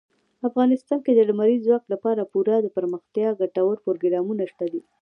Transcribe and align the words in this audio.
افغانستان 0.49 0.99
کې 1.05 1.11
د 1.15 1.21
لمریز 1.29 1.59
ځواک 1.67 1.83
لپاره 1.93 2.29
پوره 2.31 2.55
دپرمختیا 2.67 3.29
ګټور 3.41 3.75
پروګرامونه 3.85 4.43
شته 4.51 4.65
دي. 4.73 4.81